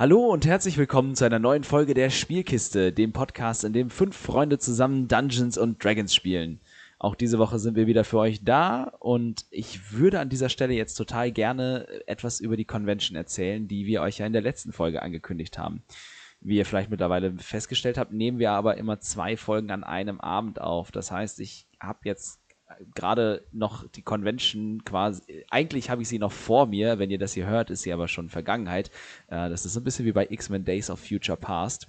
[0.00, 4.16] Hallo und herzlich willkommen zu einer neuen Folge der Spielkiste, dem Podcast, in dem fünf
[4.16, 6.58] Freunde zusammen Dungeons und Dragons spielen.
[6.98, 10.72] Auch diese Woche sind wir wieder für euch da und ich würde an dieser Stelle
[10.72, 14.72] jetzt total gerne etwas über die Convention erzählen, die wir euch ja in der letzten
[14.72, 15.82] Folge angekündigt haben.
[16.40, 20.62] Wie ihr vielleicht mittlerweile festgestellt habt, nehmen wir aber immer zwei Folgen an einem Abend
[20.62, 20.92] auf.
[20.92, 22.40] Das heißt, ich habe jetzt
[22.94, 27.32] gerade noch die Convention quasi, eigentlich habe ich sie noch vor mir, wenn ihr das
[27.32, 28.90] hier hört, ist sie aber schon Vergangenheit.
[29.28, 31.88] Äh, das ist so ein bisschen wie bei X-Men Days of Future Past.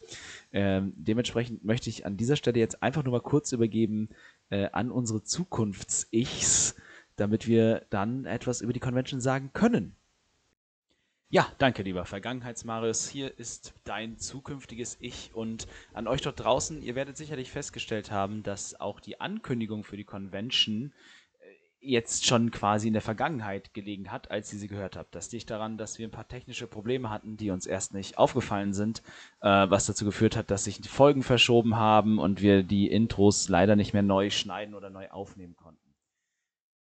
[0.52, 4.09] Ähm, dementsprechend möchte ich an dieser Stelle jetzt einfach nur mal kurz übergeben
[4.49, 6.76] äh, an unsere Zukunfts-Ichs,
[7.16, 9.95] damit wir dann etwas über die Convention sagen können.
[11.34, 13.08] Ja, danke, lieber Vergangenheitsmarius.
[13.08, 18.44] Hier ist dein zukünftiges Ich und an euch dort draußen, ihr werdet sicherlich festgestellt haben,
[18.44, 20.91] dass auch die Ankündigung für die Convention
[21.40, 21.45] äh,
[21.80, 25.16] jetzt schon quasi in der Vergangenheit gelegen hat, als ihr sie gehört habt.
[25.16, 28.73] Das liegt daran, dass wir ein paar technische Probleme hatten, die uns erst nicht aufgefallen
[28.73, 29.02] sind,
[29.40, 33.48] äh, was dazu geführt hat, dass sich die Folgen verschoben haben und wir die Intros
[33.48, 35.80] leider nicht mehr neu schneiden oder neu aufnehmen konnten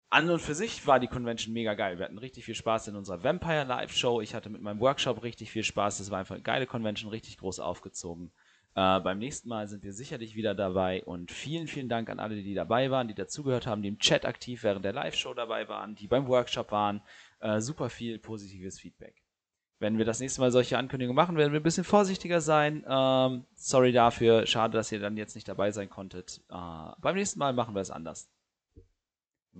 [0.10, 2.00] an und für sich war die Convention mega geil.
[2.00, 4.22] Wir hatten richtig viel Spaß in unserer Vampire Live Show.
[4.22, 6.00] Ich hatte mit meinem Workshop richtig viel Spaß.
[6.00, 8.32] Das war einfach eine geile Convention, richtig groß aufgezogen.
[8.76, 12.42] Äh, beim nächsten Mal sind wir sicherlich wieder dabei und vielen, vielen Dank an alle,
[12.42, 15.96] die dabei waren, die dazugehört haben, die im Chat aktiv während der Live-Show dabei waren,
[15.96, 17.02] die beim Workshop waren.
[17.40, 19.22] Äh, super viel positives Feedback.
[19.78, 22.84] Wenn wir das nächste Mal solche Ankündigungen machen, werden wir ein bisschen vorsichtiger sein.
[22.88, 24.46] Ähm, sorry dafür.
[24.46, 26.42] Schade, dass ihr dann jetzt nicht dabei sein konntet.
[26.50, 28.30] Äh, beim nächsten Mal machen wir es anders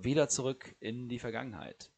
[0.04, 1.90] wieder zurück in die Vergangenheit.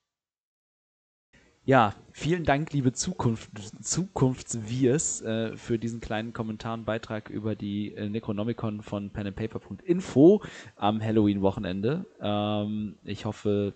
[1.64, 3.50] Ja, vielen Dank, liebe Zukunft,
[3.80, 10.42] Zukunftswirs, äh, für diesen kleinen Kommentar und Beitrag über die äh, Necronomicon von penandpaper.info
[10.74, 12.04] am Halloween-Wochenende.
[12.20, 13.74] Ähm, ich hoffe,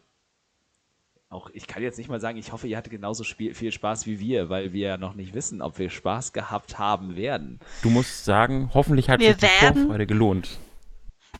[1.29, 4.19] auch ich kann jetzt nicht mal sagen, ich hoffe, ihr hattet genauso viel Spaß wie
[4.19, 7.61] wir, weil wir ja noch nicht wissen, ob wir Spaß gehabt haben werden.
[7.83, 10.59] Du musst sagen, hoffentlich hat wir sich die Vorfreude gelohnt.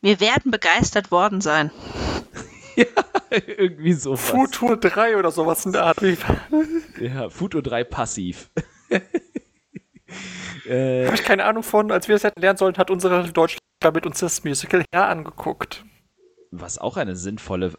[0.01, 1.73] Wir werden begeistert worden sein.
[2.85, 2.87] ja,
[3.31, 4.17] irgendwie so.
[4.17, 5.99] Futur 3 oder sowas in der Art.
[7.01, 8.51] ja, Futur 3 passiv.
[10.67, 11.91] äh, Habe ich keine Ahnung von.
[11.91, 13.61] Als wir das hätten lernen sollen, hat unsere Deutschland
[13.95, 15.85] mit uns das Musical her angeguckt.
[16.51, 17.73] Was auch eine sinnvolle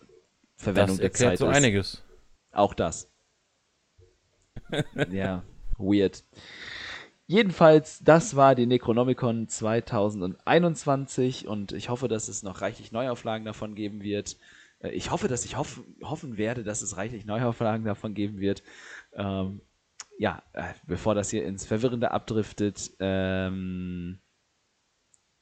[0.56, 1.56] Verwendung der Zeit so ist.
[1.56, 2.04] einiges.
[2.52, 3.10] Auch das.
[5.12, 5.44] ja,
[5.78, 6.24] weird.
[7.30, 13.76] Jedenfalls, das war die Necronomicon 2021 und ich hoffe, dass es noch reichlich Neuauflagen davon
[13.76, 14.38] geben wird.
[14.80, 18.64] Äh, ich hoffe, dass ich hoff, hoffen werde, dass es reichlich Neuauflagen davon geben wird.
[19.14, 19.62] Ähm,
[20.18, 24.20] ja, äh, bevor das hier ins Verwirrende abdriftet, ähm,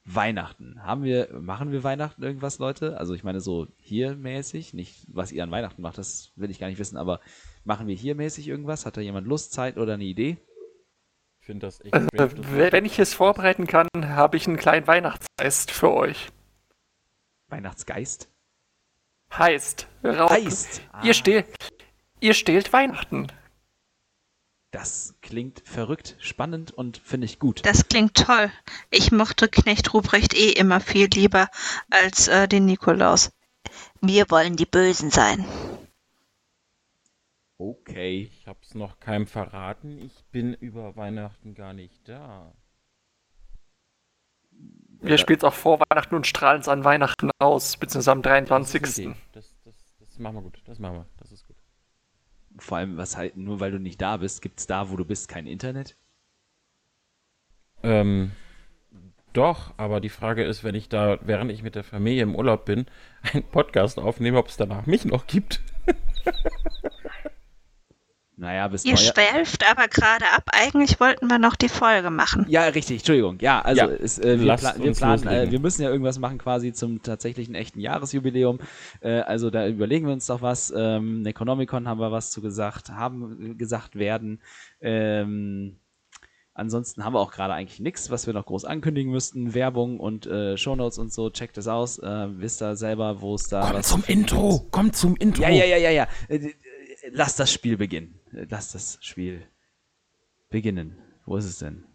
[0.06, 0.82] Weihnachten.
[0.82, 2.96] Haben wir, machen wir Weihnachten irgendwas, Leute?
[2.98, 6.60] Also ich meine so hier mäßig, nicht was ihr an Weihnachten macht, das will ich
[6.60, 7.20] gar nicht wissen, aber
[7.64, 8.86] machen wir hier mäßig irgendwas?
[8.86, 10.36] Hat da jemand Lust, Zeit oder eine Idee?
[11.40, 15.72] Ich finde das echt also, Wenn ich es vorbereiten kann, habe ich einen kleinen Weihnachtsgeist
[15.72, 16.28] für euch.
[17.48, 18.28] Weihnachtsgeist?
[19.38, 20.30] Heißt, Raub.
[20.30, 20.82] Heißt.
[20.92, 21.02] Ah.
[21.04, 21.44] Ihr, stehl,
[22.20, 23.26] ihr stehlt Weihnachten.
[24.70, 27.64] Das klingt verrückt, spannend und finde ich gut.
[27.64, 28.50] Das klingt toll.
[28.90, 31.48] Ich mochte Knecht Ruprecht eh immer viel lieber
[31.90, 33.32] als äh, den Nikolaus.
[34.00, 35.44] Wir wollen die Bösen sein.
[37.58, 38.30] Okay.
[38.30, 39.98] Ich hab's noch keinem verraten.
[39.98, 42.52] Ich bin über Weihnachten gar nicht da.
[45.06, 48.82] Wir spielen es auch vor Weihnachten und strahlen es an Weihnachten aus, beziehungsweise am 23.
[48.82, 48.94] Das,
[49.32, 50.60] das, das, das, machen wir gut.
[50.66, 51.06] Das machen wir.
[51.18, 51.56] Das ist gut.
[52.58, 55.04] Vor allem, was halt, nur weil du nicht da bist, gibt es da, wo du
[55.04, 55.96] bist, kein Internet?
[57.82, 58.32] Ähm,
[59.32, 62.64] doch, aber die Frage ist, wenn ich da, während ich mit der Familie im Urlaub
[62.64, 62.86] bin,
[63.32, 65.60] einen Podcast aufnehme, ob es danach mich noch gibt.
[68.38, 70.44] Naja, bis Ihr schwelft aber gerade ab.
[70.52, 72.44] Eigentlich wollten wir noch die Folge machen.
[72.48, 72.98] Ja, richtig.
[72.98, 73.38] Entschuldigung.
[73.40, 76.36] Ja, also ja, es, äh, wir, pla wir planen, äh, wir müssen ja irgendwas machen
[76.36, 78.58] quasi zum tatsächlichen echten Jahresjubiläum.
[79.00, 80.70] Äh, also da überlegen wir uns doch was.
[80.76, 84.42] Ähm, Necronomicon haben wir was zu gesagt, haben gesagt werden.
[84.82, 85.78] Ähm,
[86.52, 89.54] ansonsten haben wir auch gerade eigentlich nichts, was wir noch groß ankündigen müssten.
[89.54, 91.30] Werbung und äh, Shownotes und so.
[91.30, 91.98] Checkt es aus.
[92.00, 94.66] Äh, wisst ihr selber, wo es da Kommt was zum Intro.
[94.70, 95.42] Kommt zum Intro.
[95.42, 96.08] Ja, ja, ja, ja, ja.
[96.28, 96.50] Äh,
[97.12, 98.20] lass das Spiel beginnen.
[98.36, 99.46] Lass das Spiel
[100.50, 100.98] beginnen.
[101.24, 101.86] Wo ist es denn?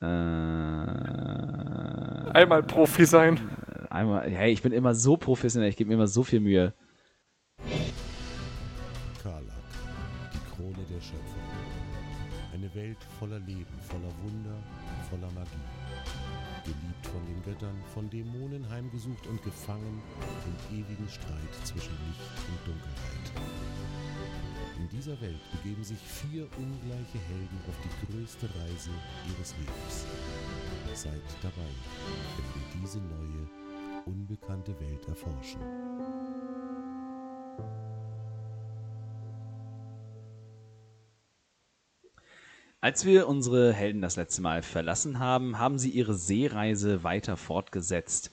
[0.00, 0.06] Äh,
[2.32, 3.40] einmal Profi sein.
[3.90, 6.72] Einmal, hey, ich bin immer so professionell, ich gebe mir immer so viel Mühe.
[9.20, 9.52] Karlak,
[10.32, 11.42] die Krone der Schöpfung.
[12.54, 14.62] Eine Welt voller Leben, voller Wunder,
[15.10, 15.50] voller Magie.
[16.64, 20.00] Geliebt von den Göttern, von Dämonen heimgesucht und gefangen
[20.46, 23.32] im ewigen Streit zwischen Licht und Dunkelheit.
[24.88, 28.90] Dieser Welt begeben sich vier ungleiche Helden auf die größte Reise
[29.28, 30.06] ihres Lebens.
[30.94, 31.70] Seid dabei,
[32.36, 33.48] wenn wir diese neue,
[34.06, 35.60] unbekannte Welt erforschen.
[42.82, 48.30] Als wir unsere Helden das letzte Mal verlassen haben, haben sie ihre Seereise weiter fortgesetzt.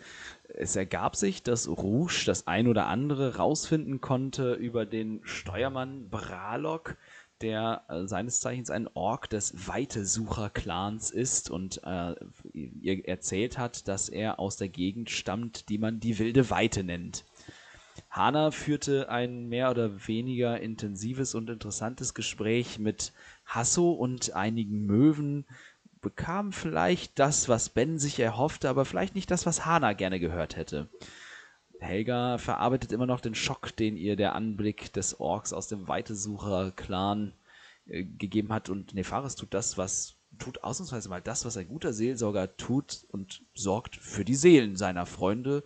[0.48, 6.96] Es ergab sich, dass Rouge das ein oder andere rausfinden konnte über den Steuermann Bralok,
[7.42, 12.16] der äh, seines Zeichens ein Ork des Weitesucher-Clans ist und äh,
[12.54, 17.26] ihr erzählt hat, dass er aus der Gegend stammt, die man die wilde Weite nennt.
[18.10, 23.12] Hana führte ein mehr oder weniger intensives und interessantes Gespräch mit
[23.48, 25.46] Hasso und einigen Möwen,
[26.02, 30.56] bekam vielleicht das, was Ben sich erhoffte, aber vielleicht nicht das, was Hana gerne gehört
[30.56, 30.90] hätte.
[31.80, 37.34] Helga verarbeitet immer noch den Schock, den ihr der Anblick des Orks aus dem Weitesucher-Clan
[37.88, 38.70] äh, gegeben hat.
[38.70, 43.44] Und Nefaris tut das, was tut ausnahmsweise mal das, was ein guter Seelsorger tut und
[43.54, 45.64] sorgt für die Seelen seiner Freunde.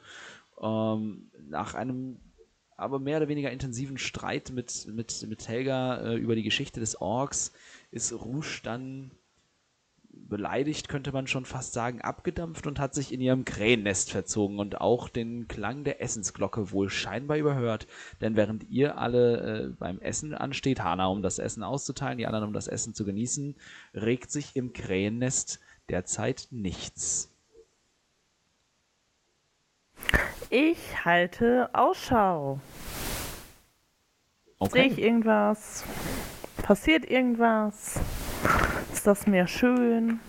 [0.61, 2.19] Ähm, nach einem
[2.77, 6.99] aber mehr oder weniger intensiven Streit mit, mit, mit Helga äh, über die Geschichte des
[6.99, 7.51] Orks
[7.91, 9.11] ist Rouge dann
[10.13, 14.79] beleidigt, könnte man schon fast sagen, abgedampft und hat sich in ihrem Krähennest verzogen und
[14.79, 17.87] auch den Klang der Essensglocke wohl scheinbar überhört.
[18.21, 22.45] Denn während ihr alle äh, beim Essen ansteht, Hana um das Essen auszuteilen, die anderen
[22.45, 23.55] um das Essen zu genießen,
[23.93, 25.59] regt sich im Krähennest
[25.89, 27.29] derzeit nichts.
[30.49, 32.59] Ich halte Ausschau.
[34.59, 34.71] Okay.
[34.71, 35.83] Sehe ich irgendwas?
[36.71, 37.99] Passiert irgendwas?
[38.93, 40.21] Ist das Meer schön?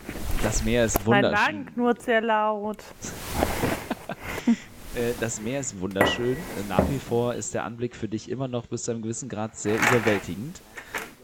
[0.43, 1.31] Das Meer ist wunderschön.
[1.31, 2.79] Mein Magen knurrt sehr laut.
[4.95, 6.37] Äh, das Meer ist wunderschön.
[6.69, 9.57] Nach wie vor ist der Anblick für dich immer noch bis zu einem gewissen Grad
[9.57, 10.61] sehr überwältigend.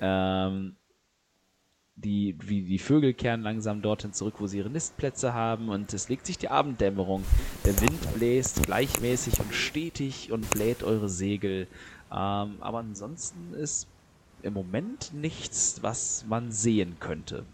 [0.01, 0.77] Ähm,
[1.97, 6.09] die, wie die Vögel kehren langsam dorthin zurück, wo sie ihre Nistplätze haben und es
[6.09, 7.25] legt sich die Abenddämmerung.
[7.67, 11.67] Der Wind bläst gleichmäßig und stetig und bläht eure Segel.
[12.11, 13.89] Ähm, aber ansonsten ist
[14.43, 17.45] im Moment nichts, was man sehen könnte.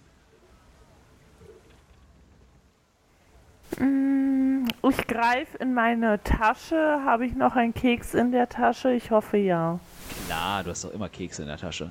[3.79, 6.77] Mm, ich greife in meine Tasche.
[7.05, 8.93] Habe ich noch einen Keks in der Tasche?
[8.93, 9.79] Ich hoffe ja.
[10.27, 11.91] Klar, du hast doch immer Keks in der Tasche.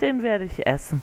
[0.00, 1.02] Den werde ich essen.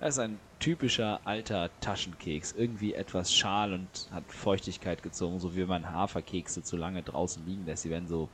[0.00, 2.52] Das ist ein typischer alter Taschenkeks.
[2.52, 7.44] Irgendwie etwas schal und hat Feuchtigkeit gezogen, so wie wenn man Haferkekse zu lange draußen
[7.46, 7.84] liegen lässt.
[7.84, 8.28] Sie werden so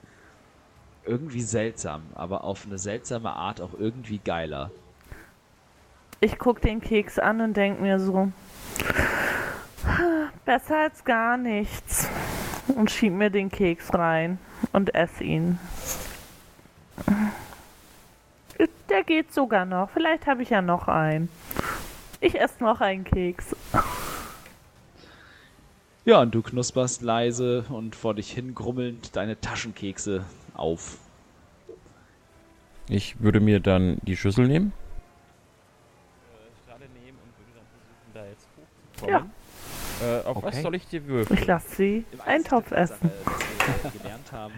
[1.05, 4.71] irgendwie seltsam, aber auf eine seltsame Art auch irgendwie geiler.
[6.21, 8.33] Ich gucke den Keks an und denke mir so,
[10.45, 12.09] besser als gar nichts.
[12.69, 14.39] Und schieb mir den Keks rein
[14.73, 15.59] und esse ihn.
[18.89, 19.91] Der geht sogar noch.
[19.91, 21.29] Vielleicht habe ich ja noch einen.
[22.21, 23.55] Ich esse noch einen Keks.
[26.05, 30.25] Ja, und du knusperst leise und vor dich hin grummelnd deine Taschenkekse
[30.59, 30.99] auf.
[32.89, 34.73] Ich würde mir dann die Schüssel nehmen.
[36.95, 39.25] Nehmen und würde dann versuchen, da jetzt hochzukommen.
[39.25, 39.31] Ja.
[40.01, 40.47] Äh, auf okay.
[40.47, 41.39] was soll ich dir würfeln?
[41.39, 43.11] Ich lasse sie Eintopf essen.
[44.33, 44.53] Haben,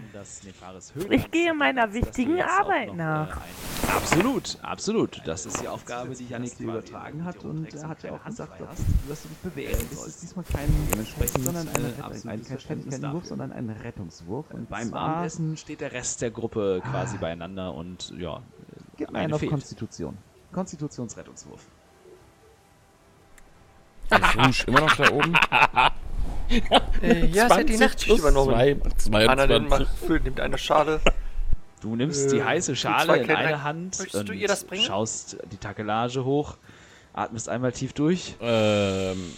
[1.09, 3.37] ich gehe meiner wichtigen Arbeit äh, nach.
[3.37, 5.21] Äh, absolut, absolut.
[5.25, 8.61] Das ist die Aufgabe, die Janik dir übertragen hat und er hat ja auch gesagt,
[9.09, 10.07] dass du dich bewegen sollst.
[10.07, 14.45] Es ist diesmal kein dementsprechend, sondern ein, ein, ein, kein, kein Wurf, sondern ein Rettungswurf.
[14.51, 18.41] Und beim Abendessen steht der Rest der Gruppe quasi beieinander und ja.
[18.97, 20.17] Gib mir einen auf Konstitution.
[20.51, 21.65] Konstitutionsrettungswurf.
[24.11, 25.33] Ist Rouge immer noch da oben?
[27.01, 28.81] äh, ja, sie hat die Nachtschicht übernommen.
[28.97, 30.99] Zwei, Anna nimmt, nimmt eine Schale.
[31.81, 34.83] Du nimmst äh, die heiße Schale in eine Hand und du ihr das bringen?
[34.83, 36.57] schaust die Takelage hoch,
[37.13, 38.35] atmest einmal tief durch.
[38.39, 39.33] Ähm,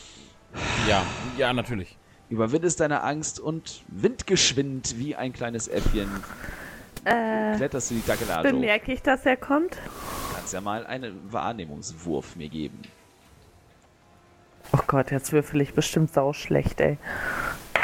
[0.87, 1.03] ja,
[1.37, 1.97] ja, natürlich.
[2.29, 6.09] Überwindest deine Angst und windgeschwind wie ein kleines Äffchen
[7.05, 9.73] äh, kletterst du die Takelage Bemerke ich, dass er kommt?
[9.73, 12.79] Du kannst ja mal einen Wahrnehmungswurf mir geben.
[14.71, 16.97] Oh Gott, jetzt würfel ich bestimmt sau schlecht, ey.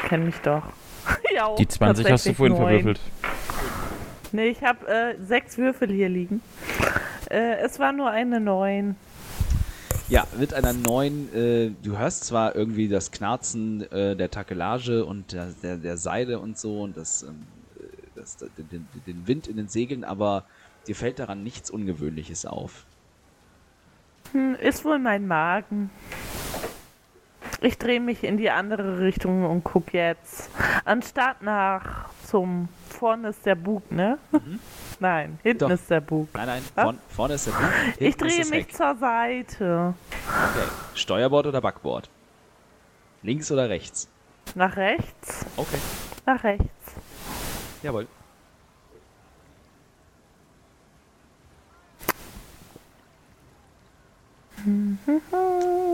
[0.08, 0.64] Kenn mich doch.
[1.34, 2.62] ja, Die 20 hast du vorhin 9.
[2.62, 3.00] verwürfelt.
[4.32, 6.42] Nee, ich habe äh, sechs Würfel hier liegen.
[7.30, 8.96] Äh, es war nur eine 9.
[10.08, 15.34] Ja, mit einer 9, äh, du hörst zwar irgendwie das Knarzen äh, der Takelage und
[15.34, 17.46] der, der, der, Seile und so und das, ähm,
[18.16, 20.46] das, den, den Wind in den Segeln, aber
[20.88, 22.86] dir fällt daran nichts Ungewöhnliches auf.
[24.32, 25.92] Hm, ist wohl mein Magen.
[27.62, 30.50] Ich drehe mich in die andere Richtung und gucke jetzt.
[30.86, 32.70] Anstatt nach zum.
[32.90, 34.18] Vorne ist der Bug, ne?
[34.32, 34.60] Mhm.
[35.00, 35.70] Nein, hinten Doch.
[35.70, 36.28] ist der Bug.
[36.34, 37.70] Nein, nein, vorn, vorne ist der Bug.
[37.98, 38.76] Ich drehe mich Heck.
[38.76, 39.94] zur Seite.
[40.28, 40.68] Okay.
[40.96, 42.10] Steuerbord oder Backbord?
[43.24, 44.10] Links oder rechts?
[44.56, 45.46] Nach rechts.
[45.56, 45.78] Okay.
[46.26, 46.66] Nach rechts.
[47.84, 48.08] Jawohl.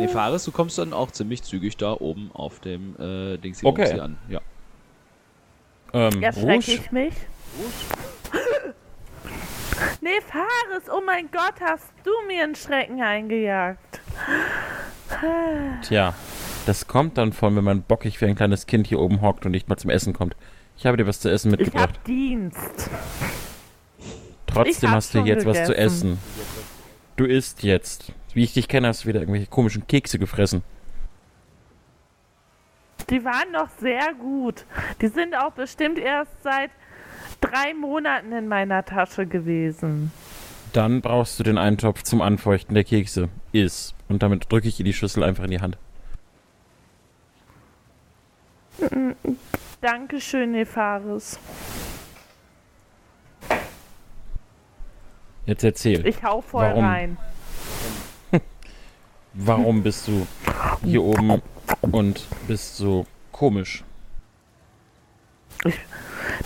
[0.05, 3.69] Nee, Fares, du kommst dann auch ziemlich zügig da oben auf dem äh, Dings hier
[3.69, 3.99] Okay.
[3.99, 4.17] an.
[4.29, 4.39] Ja.
[5.93, 7.13] Ähm, Erschrecke ich mich?
[10.01, 13.99] Nee, Fares, oh mein Gott, hast du mir einen Schrecken eingejagt.
[15.81, 16.13] tja,
[16.65, 19.51] das kommt dann von, wenn man bockig wie ein kleines Kind hier oben hockt und
[19.51, 20.35] nicht mal zum Essen kommt.
[20.77, 21.89] Ich habe dir was zu essen Ich mitgebracht.
[21.97, 22.89] hab Dienst.
[24.47, 26.13] Trotzdem hab hast du jetzt was zu gegessen.
[26.13, 26.19] essen.
[27.17, 28.11] Du isst jetzt.
[28.35, 30.61] Wie ich dich kenne, hast du wieder irgendwelche komischen Kekse gefressen.
[33.09, 34.65] Die waren noch sehr gut.
[35.01, 36.69] Die sind auch bestimmt erst seit
[37.39, 40.11] drei Monaten in meiner Tasche gewesen.
[40.73, 43.29] Dann brauchst du den Eintopf zum Anfeuchten der Kekse.
[43.53, 43.93] Iss.
[44.09, 45.77] Und damit drücke ich dir die Schüssel einfach in die Hand.
[49.79, 51.39] Dankeschön, Nefaris.
[55.45, 56.05] Jetzt erzähl.
[56.05, 56.83] Ich hau voll Warum?
[56.83, 57.17] rein.
[59.37, 60.25] Warum bist du
[60.83, 61.41] hier oben
[61.81, 63.83] und bist so komisch?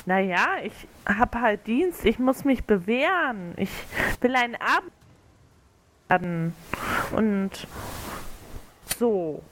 [0.06, 0.74] Naja, ich
[1.06, 2.04] hab halt Dienst.
[2.04, 3.54] Ich muss mich bewähren.
[3.58, 3.70] Ich
[4.22, 4.92] will ein Abend
[6.08, 6.56] werden.
[7.16, 7.68] Und
[8.98, 9.44] so.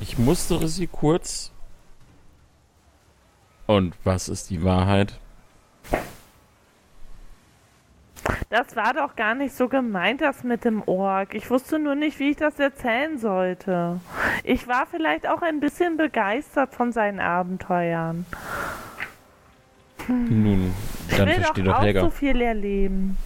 [0.00, 1.52] Ich mustere sie kurz.
[3.66, 5.18] Und was ist die Wahrheit?
[8.50, 11.34] Das war doch gar nicht so gemeint, das mit dem Org.
[11.34, 14.00] Ich wusste nur nicht, wie ich das erzählen sollte.
[14.42, 18.24] Ich war vielleicht auch ein bisschen begeistert von seinen Abenteuern.
[20.08, 20.72] Nun,
[21.10, 22.00] Ich dann will versteh doch doch auch Helga.
[22.00, 23.18] so viel erleben.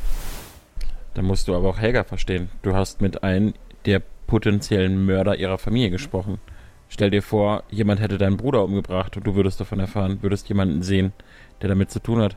[1.14, 2.50] Dann musst du aber auch Helga verstehen.
[2.62, 3.54] Du hast mit einem
[3.86, 6.40] der potenziellen Mörder ihrer Familie gesprochen.
[6.88, 10.82] Stell dir vor, jemand hätte deinen Bruder umgebracht und du würdest davon erfahren, würdest jemanden
[10.82, 11.12] sehen,
[11.60, 12.36] der damit zu tun hat.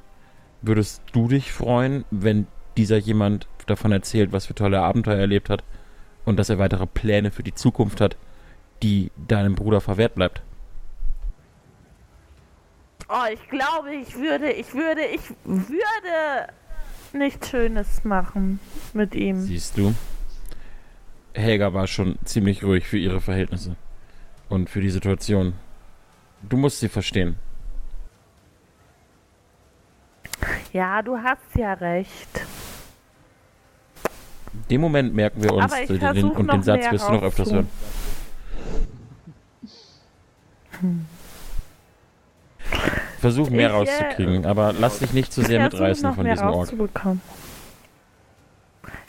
[0.62, 2.46] Würdest du dich freuen, wenn
[2.78, 5.64] dieser jemand davon erzählt, was für tolle Abenteuer er erlebt hat
[6.26, 8.18] und dass er weitere Pläne für die Zukunft hat,
[8.84, 10.42] die deinem Bruder verwehrt bleibt?
[13.08, 16.52] Oh, ich glaube, ich würde, ich würde, ich würde
[17.14, 18.60] nichts Schönes machen
[18.94, 19.42] mit ihm.
[19.42, 19.94] Siehst du?
[21.34, 23.76] Helga war schon ziemlich ruhig für ihre Verhältnisse
[24.50, 25.54] und für die Situation.
[26.42, 27.38] Du musst sie verstehen.
[30.74, 32.42] Ja, du hast ja recht.
[34.70, 37.70] Den Moment merken wir uns den, den, und den Satz wirst du noch öfters hören.
[43.20, 47.22] Versuch mehr Ich, äh, rauszukriegen, aber lass dich nicht zu sehr mitreißen von diesem rauszubekommen.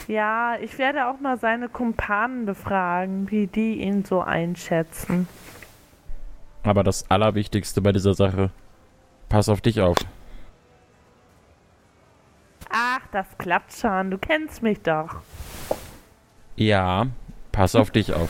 [0.07, 5.27] Ja, ich werde auch mal seine Kumpanen befragen, wie die ihn so einschätzen.
[6.63, 8.49] Aber das Allerwichtigste bei dieser Sache,
[9.27, 9.97] pass auf dich auf.
[12.69, 14.11] Ach, das klappt schon.
[14.11, 15.21] Du kennst mich doch.
[16.55, 17.07] Ja,
[17.51, 18.29] pass auf dich auf.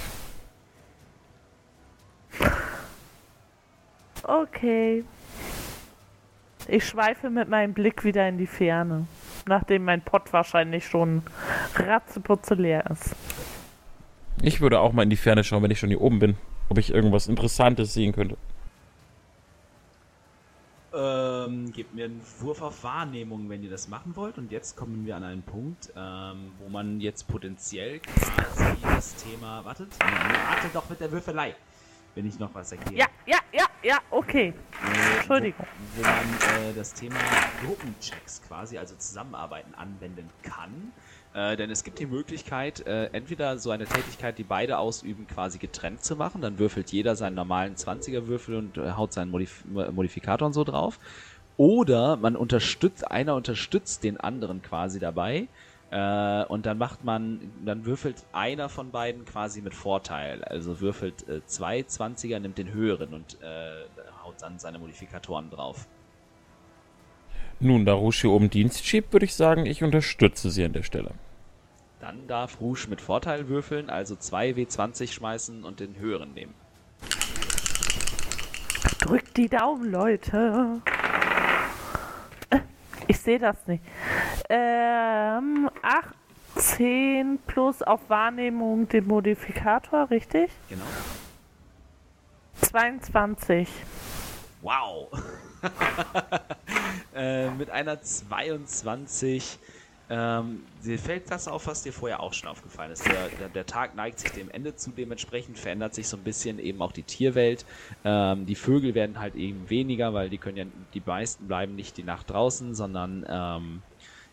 [4.24, 5.04] Okay.
[6.68, 9.08] Ich schweife mit meinem Blick wieder in die Ferne,
[9.48, 11.24] nachdem mein Pott wahrscheinlich schon
[11.76, 13.16] ratzeputze leer ist.
[14.42, 16.78] Ich würde auch mal in die Ferne schauen, wenn ich schon hier oben bin, ob
[16.78, 18.38] ich irgendwas Interessantes sehen könnte.
[21.00, 24.40] Ähm, gebt mir einen Wurf auf Wahrnehmung, wenn ihr das machen wollt.
[24.40, 29.64] Und jetzt kommen wir an einen Punkt, ähm, wo man jetzt potenziell quasi das Thema.
[29.64, 31.56] Wartet, wartet doch mit der Würfelei,
[32.16, 32.96] wenn ich noch was erkläre.
[32.98, 34.56] Ja, ja, ja, ja, okay.
[34.84, 35.68] Äh, Entschuldigung.
[35.96, 37.20] Wo, wo man äh, das Thema
[37.64, 40.94] Gruppenchecks quasi, also Zusammenarbeiten, anwenden kann.
[41.34, 45.58] Äh, denn es gibt die Möglichkeit, äh, entweder so eine Tätigkeit, die beide ausüben, quasi
[45.58, 46.42] getrennt zu machen.
[46.42, 51.00] Dann würfelt jeder seinen normalen 20er-Würfel und äh, haut seinen Modif Modifikator und so drauf.
[51.58, 55.48] Oder man unterstützt, einer unterstützt den anderen quasi dabei.
[55.90, 60.44] Äh, und dann macht man, dann würfelt einer von beiden quasi mit Vorteil.
[60.44, 63.86] Also würfelt äh, zwei 20er, nimmt den höheren und äh,
[64.24, 65.88] haut dann seine Modifikatoren drauf.
[67.60, 70.84] Nun, da Rouge hier oben Dienst schiebt, würde ich sagen, ich unterstütze sie an der
[70.84, 71.12] Stelle.
[72.00, 76.54] Dann darf Rouge mit Vorteil würfeln, also 2 W20 schmeißen und den höheren nehmen.
[79.00, 80.82] Drückt die Daumen, Leute.
[82.52, 82.60] Äh,
[83.08, 83.84] Ich sehe das nicht.
[84.50, 86.14] Ähm, ach,
[86.56, 90.52] 10 plus auf Wahrnehmung den Modifikator, richtig?
[90.70, 90.84] Genau.
[92.62, 93.68] 22.
[94.62, 95.08] Wow.
[97.16, 99.60] äh, mit einer 22
[100.10, 103.06] ähm, dir fällt das auf, was dir vorher auch schon aufgefallen ist.
[103.06, 106.60] Der, der, der, Tag neigt sich dem Ende zu, dementsprechend verändert sich so ein bisschen
[106.60, 107.66] eben auch die Tierwelt.
[108.06, 111.98] Ähm, die Vögel werden halt eben weniger, weil die können ja, die meisten bleiben nicht
[111.98, 113.82] die Nacht draußen, sondern ähm,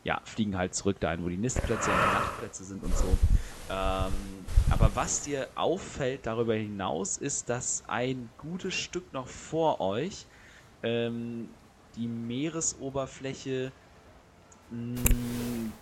[0.04, 3.06] ja, fliegen halt zurück dahin, wo die Nistplätze und die Nachtplätze sind und so.
[3.68, 4.12] Ähm,
[4.70, 10.26] aber was dir auffällt darüber hinaus, ist, dass ein gutes Stück noch vor euch
[10.84, 11.48] ähm,
[11.96, 13.72] die Meeresoberfläche
[14.70, 15.72] Mm,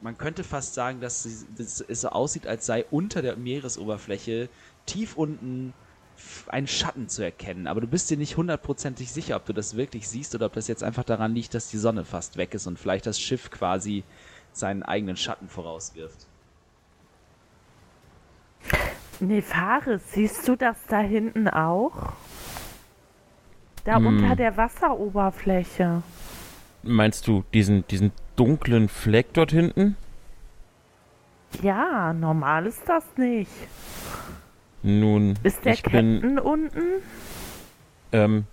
[0.00, 4.48] man könnte fast sagen, dass es so aussieht, als sei unter der Meeresoberfläche
[4.86, 5.72] tief unten
[6.46, 7.66] ein Schatten zu erkennen.
[7.66, 10.68] Aber du bist dir nicht hundertprozentig sicher, ob du das wirklich siehst oder ob das
[10.68, 14.04] jetzt einfach daran liegt, dass die Sonne fast weg ist und vielleicht das Schiff quasi
[14.52, 16.26] seinen eigenen Schatten vorauswirft.
[19.20, 22.12] Nefaris, siehst du das da hinten auch?
[23.84, 24.06] Da hm.
[24.06, 26.02] unter der Wasseroberfläche.
[26.82, 29.96] Meinst du diesen, diesen dunklen Fleck dort hinten?
[31.62, 33.50] Ja, normal ist das nicht.
[34.82, 36.82] Nun, ist der ich Captain bin, unten?
[38.12, 38.44] Ähm,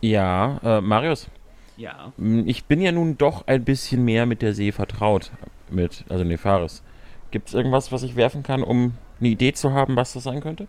[0.00, 1.28] ja, äh, Marius.
[1.76, 2.12] Ja.
[2.44, 5.30] Ich bin ja nun doch ein bisschen mehr mit der See vertraut.
[5.70, 6.82] Mit, also Nefaris.
[7.30, 10.40] Gibt es irgendwas, was ich werfen kann, um eine Idee zu haben, was das sein
[10.40, 10.68] könnte?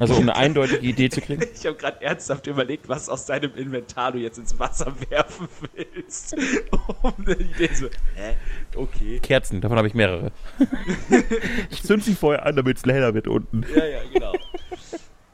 [0.00, 1.44] Also um eine eindeutige Idee zu kriegen?
[1.54, 6.34] Ich habe gerade ernsthaft überlegt, was aus deinem Inventar du jetzt ins Wasser werfen willst.
[7.02, 7.90] um eine Idee zu.
[8.14, 8.34] Hä?
[8.74, 9.20] Okay.
[9.20, 10.32] Kerzen, davon habe ich mehrere.
[11.70, 13.62] ich zünd sie vorher an, damit es heller wird unten.
[13.76, 14.32] Ja, ja, genau.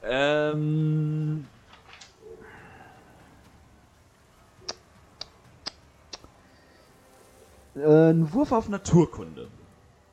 [0.02, 1.46] ähm.
[7.76, 9.46] Äh, ein Wurf auf Naturkunde.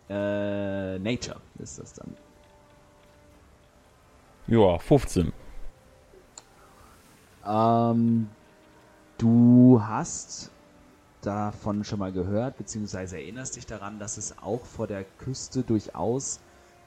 [0.09, 2.15] Äh, Nature ist das dann.
[4.47, 5.31] Ja, 15.
[7.45, 8.29] Ähm,
[9.17, 10.51] du hast
[11.21, 16.41] davon schon mal gehört, beziehungsweise erinnerst dich daran, dass es auch vor der Küste durchaus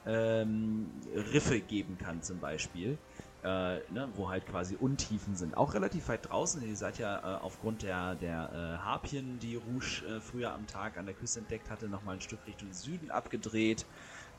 [0.05, 0.91] ähm,
[1.33, 2.99] Riffe geben kann, zum Beispiel,
[3.43, 5.57] äh, ne, wo halt quasi Untiefen sind.
[5.57, 6.61] Auch relativ weit draußen.
[6.61, 10.97] Ihr seid ja äh, aufgrund der, der äh, Harpien, die Rouge äh, früher am Tag
[10.97, 13.85] an der Küste entdeckt hatte, nochmal ein Stück Richtung Süden abgedreht.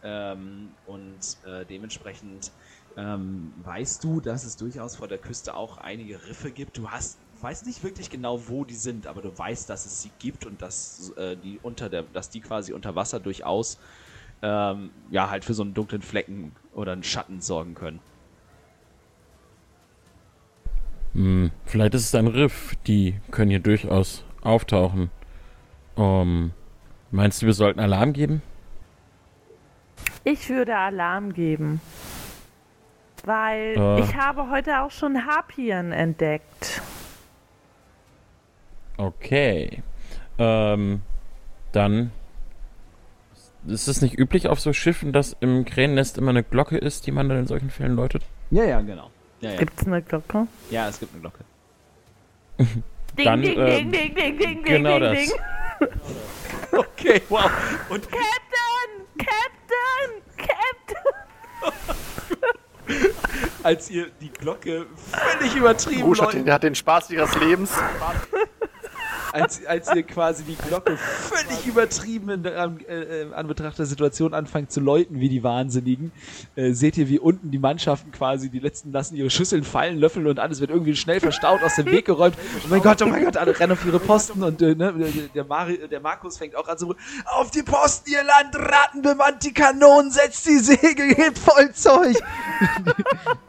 [0.03, 2.53] Ähm, und äh, dementsprechend
[2.99, 6.77] ähm, weißt du, dass es durchaus vor der Küste auch einige Riffe gibt.
[6.77, 10.11] Du hast, weißt nicht wirklich genau, wo die sind, aber du weißt, dass es sie
[10.19, 13.79] gibt und dass äh, die unter der, dass die quasi unter Wasser durchaus
[14.43, 18.01] ähm, ja halt für so einen dunklen Flecken oder einen Schatten sorgen können.
[21.15, 25.11] Hm, vielleicht ist es ein Riff, die können hier durchaus auftauchen.
[25.95, 26.53] Um, ähm,
[27.13, 28.43] meinst du, wir sollten Alarm geben?
[30.25, 31.81] Ich würde Alarm geben.
[33.25, 34.01] Weil äh.
[34.01, 36.83] ich habe heute auch schon Harpien entdeckt.
[38.97, 39.83] Okay.
[40.39, 41.03] Ähm,
[41.73, 42.11] dann
[43.67, 47.13] ist es nicht üblich auf so Schiffen, dass im Krähennest immer eine Glocke ist, die
[47.13, 48.25] man dann in solchen Fällen läutet?
[48.51, 49.11] Ja, ja, genau.
[49.41, 49.59] Ja, ja.
[49.59, 50.47] Gibt es eine Glocke?
[50.71, 51.45] Ja, es gibt eine Glocke.
[52.59, 55.19] ding, dann, ding, ähm, ding, ding, ding, ding, genau ding, das.
[55.19, 55.99] ding.
[56.79, 57.51] okay, wow.
[57.89, 58.91] Und Captain!
[59.19, 60.23] Captain!
[60.37, 61.97] Captain!
[63.63, 67.71] als ihr die Glocke völlig übertrieben Rouge hat den, hat den Spaß ihres Lebens
[69.33, 74.35] als, als ihr quasi die Glocke völlig übertrieben in, an, äh, an Betracht der Situation
[74.35, 76.13] anfangt zu läuten wie die Wahnsinnigen,
[76.57, 80.27] äh, seht ihr, wie unten die Mannschaften quasi, die letzten lassen ihre Schüsseln fallen, löffeln
[80.27, 82.37] und alles wird irgendwie schnell verstaut aus dem Weg geräumt.
[82.65, 84.95] Oh mein Gott, oh mein Gott, alle rennen auf ihre Posten und äh, ne,
[85.35, 86.95] der, Mari, der Markus fängt auch an zu
[87.27, 92.17] auf die Posten, ihr Landratten, bemannt die Kanonen, setzt die Segel, hebt voll Zeug.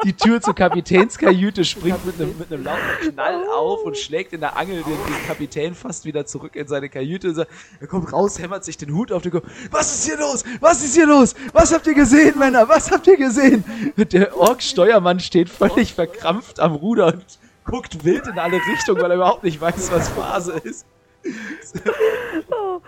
[0.04, 4.34] die, die Tür zur Kapitänskajüte springt mit einem, mit einem lauten Knall auf und schlägt
[4.34, 7.48] in der Angel den, den Kapitän Kane fast wieder zurück in seine Kajüte.
[7.80, 9.48] Er kommt raus, hämmert sich den Hut auf den Kopf.
[9.72, 10.44] Was ist hier los?
[10.60, 11.36] Was ist hier los?
[11.54, 12.68] Was habt ihr gesehen, Männer?
[12.68, 13.64] Was habt ihr gesehen?
[13.96, 17.26] Und der Ork-Steuermann steht völlig verkrampft am Ruder und
[17.66, 20.86] guckt wild in alle Richtungen, weil er überhaupt nicht weiß, was Phase ist.
[22.50, 22.82] Oh,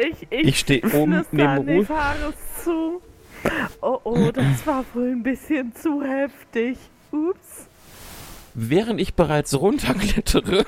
[0.00, 1.88] ich ich, ich stehe oben neben Ruth.
[2.62, 3.02] zu.
[3.80, 6.78] Oh, oh, das war wohl ein bisschen zu heftig.
[7.10, 7.66] Ups.
[8.54, 10.64] Während ich bereits runterklettere,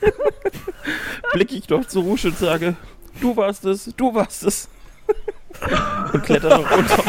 [1.32, 2.76] blicke ich doch zu Rouge und sage,
[3.20, 4.68] du warst es, du warst es.
[6.12, 7.02] und kletter noch runter.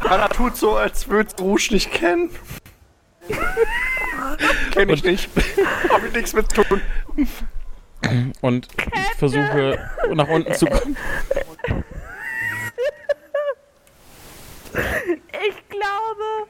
[0.00, 2.30] Hanna tut so, als würde Rouge nicht kennen.
[4.70, 5.30] Kenn ich und nicht.
[5.88, 6.80] Hab ich nichts mit tun.
[8.40, 9.78] Und ich versuche
[10.14, 10.96] nach unten zu kommen.
[15.48, 16.48] Ich glaube,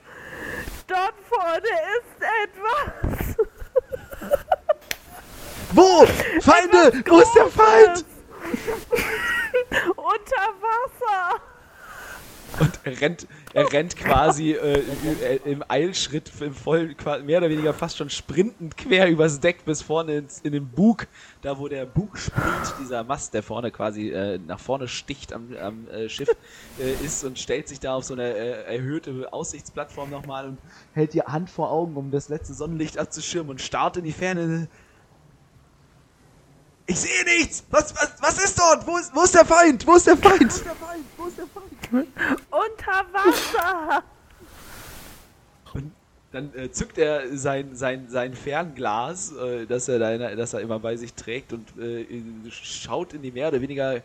[0.87, 1.68] dort vorne
[1.99, 3.37] ist etwas.
[5.72, 6.07] Wo?
[6.40, 7.03] Feinde!
[7.07, 8.05] Wo ist der Feind?
[9.96, 11.40] Unter Wasser.
[12.61, 14.83] Und er rennt, er rennt quasi äh,
[15.45, 19.81] im, im Eilschritt, im voll, mehr oder weniger fast schon sprintend quer übers Deck bis
[19.81, 21.07] vorne ins, in den Bug,
[21.40, 25.57] da wo der Bug spielt, dieser Mast, der vorne quasi äh, nach vorne sticht am,
[25.57, 26.29] am äh, Schiff,
[26.79, 30.59] äh, ist und stellt sich da auf so eine äh, erhöhte Aussichtsplattform nochmal und
[30.92, 34.69] hält die Hand vor Augen, um das letzte Sonnenlicht abzuschirmen und starrt in die Ferne.
[36.87, 37.64] Ich sehe nichts!
[37.70, 38.87] Was, was, was ist dort?
[38.87, 39.87] Wo ist, wo ist der Feind?
[39.87, 40.40] Wo ist der Feind?
[40.40, 41.05] Wo ist der Feind?
[41.16, 42.09] Wo ist der Feind?
[42.51, 44.03] Unter Wasser.
[45.75, 45.92] Und
[46.31, 50.79] dann äh, zückt er sein, sein, sein Fernglas, äh, das, er da, das er immer
[50.79, 52.07] bei sich trägt und äh,
[52.51, 54.03] schaut in die mehr oder weniger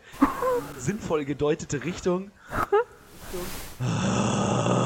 [0.76, 2.32] sinnvoll gedeutete Richtung.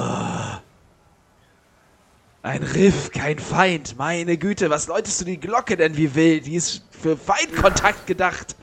[2.46, 3.98] Ein Riff, kein Feind.
[3.98, 6.46] Meine Güte, was läutest du die Glocke denn wie wild?
[6.46, 8.54] Die ist für Feindkontakt gedacht.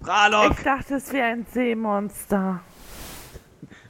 [0.00, 0.52] Pralok!
[0.56, 2.60] Ich dachte, es wäre ein Seemonster.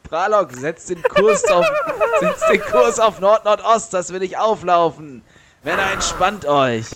[0.05, 1.67] Pralok, setz den Kurs auf,
[2.21, 5.25] setz den Kurs auf Nord-Nordost, das will ich auflaufen.
[5.63, 6.87] Männer, entspannt euch.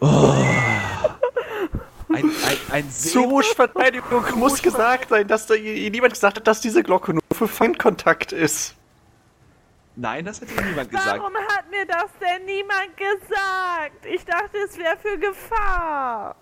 [0.00, 0.34] Oh.
[2.08, 6.82] Ein, ein, ein Zur Verteidigung muss gesagt sein, dass da niemand gesagt hat, dass diese
[6.82, 8.74] Glocke nur für Feindkontakt ist.
[9.94, 11.20] Nein, das hat dir niemand gesagt.
[11.20, 14.06] Warum hat mir das denn niemand gesagt?
[14.06, 16.34] Ich dachte, es wäre für Gefahr.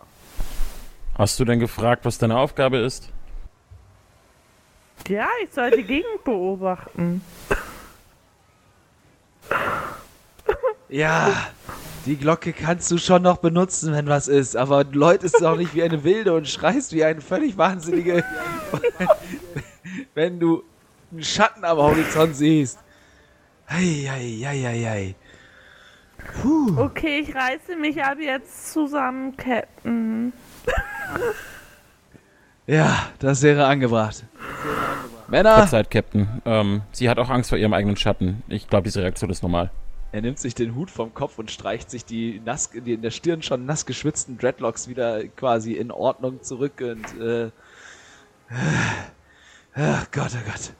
[1.19, 3.11] Hast du denn gefragt, was deine Aufgabe ist?
[5.09, 7.23] Ja, ich soll die Gegend beobachten.
[10.89, 11.49] Ja,
[12.07, 15.75] die Glocke kannst du schon noch benutzen, wenn was ist, aber du läutest auch nicht
[15.75, 18.25] wie eine Wilde und schreist wie eine völlig Wahnsinnige,
[20.15, 20.63] wenn du
[21.13, 22.79] einen Schatten am Horizont siehst.
[23.71, 25.15] Eieieiei.
[26.43, 26.77] Puh.
[26.77, 30.33] Okay, ich reiße mich ab jetzt zusammen, Captain.
[32.67, 34.23] Ja, das wäre angebracht.
[35.27, 35.57] Männer!
[35.57, 36.41] Verzeiht, Captain.
[36.45, 38.45] Ähm, sie hat auch Angst vor ihrem eigenen Schatten.
[38.47, 39.73] Ich glaube, diese Reaktion ist normal.
[40.13, 43.11] Er nimmt sich den Hut vom Kopf und streicht sich die, nass, die in der
[43.11, 47.51] Stirn schon nass geschwitzten Dreadlocks wieder quasi in Ordnung zurück und äh,
[49.75, 50.73] ach Gott, oh Gott.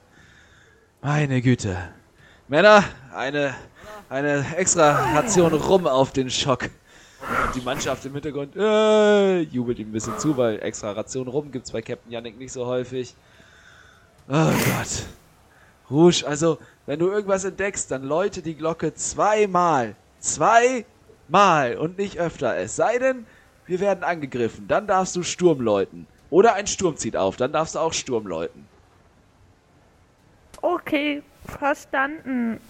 [1.03, 1.77] Meine Güte.
[2.51, 2.83] Männer,
[3.15, 3.55] eine,
[4.09, 6.65] eine extra Ration Rum auf den Schock.
[6.65, 11.53] Und die Mannschaft im Hintergrund äh, jubelt ihm ein bisschen zu, weil extra Ration Rum
[11.53, 13.15] gibt's bei Captain Yannick nicht so häufig.
[14.29, 15.05] Oh Gott.
[15.93, 19.95] Rouge, also, wenn du irgendwas entdeckst, dann läute die Glocke zweimal.
[20.19, 22.57] Zweimal und nicht öfter.
[22.57, 23.27] Es sei denn,
[23.67, 24.67] wir werden angegriffen.
[24.67, 26.09] Dann darfst du Sturm läuten.
[26.31, 28.67] Oder ein Sturm zieht auf, dann darfst du auch Sturm läuten.
[30.63, 32.61] Okay, verstanden.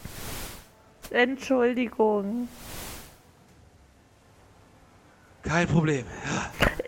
[1.10, 2.48] Entschuldigung.
[5.42, 6.04] Kein Problem.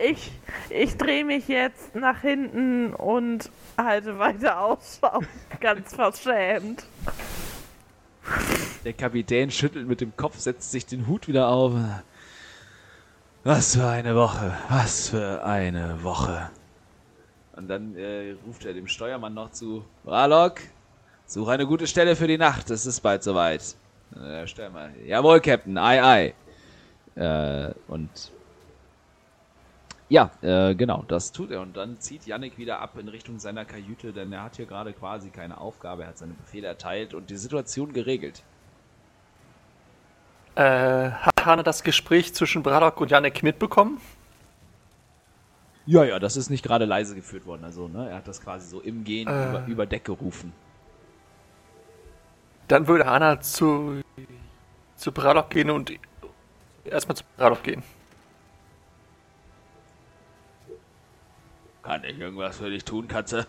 [0.01, 0.31] Ich,
[0.71, 5.21] ich drehe mich jetzt nach hinten und halte weiter Ausschau.
[5.61, 6.85] Ganz verschämt.
[8.85, 11.73] Der Kapitän schüttelt mit dem Kopf, setzt sich den Hut wieder auf.
[13.45, 14.57] Was für eine Woche.
[14.69, 16.51] Was für eine Woche.
[17.57, 19.85] Und dann äh, ruft er dem Steuermann noch zu.
[20.05, 20.61] Ralok,
[21.27, 22.71] such eine gute Stelle für die Nacht.
[22.71, 23.75] Es ist bald soweit.
[24.17, 24.95] Äh, Steuermann.
[25.07, 25.79] Jawohl, Captain.
[25.79, 26.35] Ei, ei.
[27.15, 28.11] Äh, und
[30.09, 31.63] ja, äh, genau, das tut er.
[31.63, 34.93] Und dann zieht Yannick wieder ab in Richtung seiner Kajüte, denn er hat hier gerade
[34.93, 38.43] quasi keine Aufgabe, er hat seine Befehle erteilt und die Situation geregelt.
[40.55, 44.03] Äh, hat Hane das Gespräch zwischen Braddock und Yannick mitbekommen?
[45.87, 47.65] Ja, ja, das ist nicht gerade leise geführt worden.
[47.65, 49.49] Also, ne, er hat das quasi so im Gehen Äh.
[49.49, 50.53] über, über Deck gerufen.
[52.69, 54.03] Dann würde Hana zu,
[54.97, 55.93] zu Braddock gehen und
[56.85, 57.83] erstmal zu Braddock gehen.
[61.83, 63.47] Kann ich irgendwas für dich tun, Katze?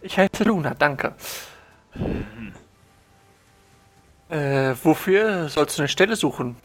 [0.00, 1.14] Ich heiße Luna, danke.
[4.28, 6.56] Äh, wofür sollst du eine Stelle suchen?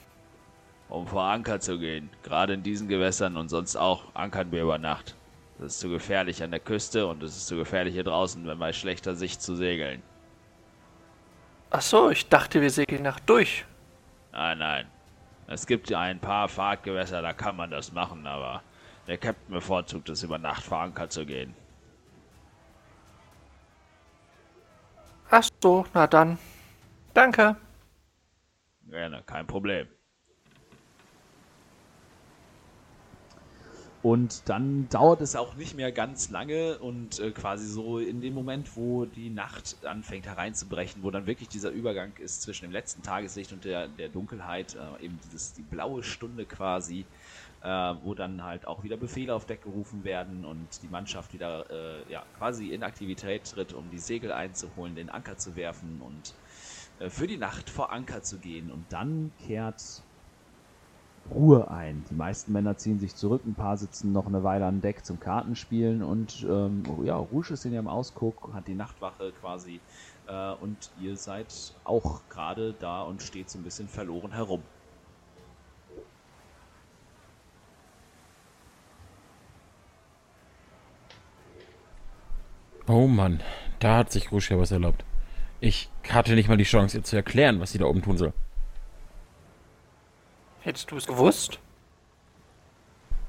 [0.90, 2.10] Um vor Anker zu gehen.
[2.22, 5.16] Gerade in diesen Gewässern und sonst auch ankern wir über Nacht.
[5.64, 8.60] Das ist zu gefährlich an der Küste und es ist zu gefährlich hier draußen, wenn
[8.60, 10.04] bei schlechter Sicht zu segeln.
[11.70, 13.64] Ach so, ich dachte, wir segeln Nacht durch.
[14.34, 14.92] Nein, nein.
[15.48, 18.62] Es gibt ja ein paar Fahrtgewässer, da kann man das machen, aber
[19.08, 21.56] der Captain bevorzugt es, über Nacht vor Anker zu gehen.
[25.30, 26.38] Ach so, na dann.
[27.14, 27.56] Danke.
[28.90, 29.88] Gerne, kein Problem.
[34.04, 38.34] Und dann dauert es auch nicht mehr ganz lange und äh, quasi so in dem
[38.34, 43.02] Moment, wo die Nacht anfängt hereinzubrechen, wo dann wirklich dieser Übergang ist zwischen dem letzten
[43.02, 47.06] Tageslicht und der, der Dunkelheit, äh, eben dieses, die blaue Stunde quasi,
[47.62, 47.68] äh,
[48.04, 52.12] wo dann halt auch wieder Befehle auf Deck gerufen werden und die Mannschaft wieder äh,
[52.12, 56.34] ja, quasi in Aktivität tritt, um die Segel einzuholen, den Anker zu werfen und
[57.00, 58.70] äh, für die Nacht vor Anker zu gehen.
[58.70, 60.04] Und dann kehrt
[61.32, 62.04] Ruhe ein.
[62.10, 65.20] Die meisten Männer ziehen sich zurück, ein paar sitzen noch eine Weile an Deck zum
[65.20, 69.80] Kartenspielen und ähm, ja, Rouge ist in ihrem Ausguck, hat die Nachtwache quasi
[70.28, 74.62] äh, und ihr seid auch gerade da und steht so ein bisschen verloren herum.
[82.88, 83.42] Oh Mann,
[83.80, 85.06] da hat sich Rouge ja was erlaubt.
[85.62, 88.34] Ich hatte nicht mal die Chance, ihr zu erklären, was sie da oben tun soll.
[90.64, 91.60] Hättest du es gewusst?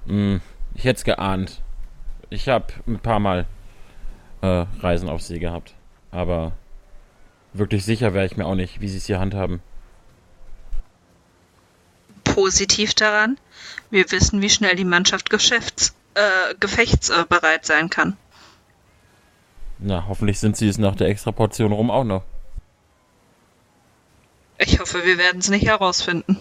[0.06, 0.40] Hm,
[0.74, 1.60] ich hätte es geahnt.
[2.30, 3.46] Ich habe ein paar Mal
[4.40, 5.74] äh, Reisen auf See gehabt.
[6.12, 6.52] Aber
[7.52, 9.60] wirklich sicher wäre ich mir auch nicht, wie sie es hier handhaben.
[12.22, 13.38] Positiv daran,
[13.90, 18.16] wir wissen, wie schnell die Mannschaft geschäfts-, äh, gefechtsbereit sein kann.
[19.78, 22.22] Na, hoffentlich sind sie es nach der Extraportion rum auch noch.
[24.58, 26.40] Ich hoffe, wir werden es nicht herausfinden.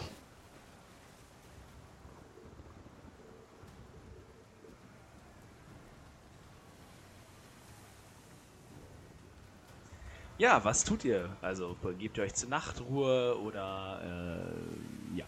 [10.43, 11.29] Ja, was tut ihr?
[11.41, 15.23] Also gebt ihr euch zur Nachtruhe oder äh, ja.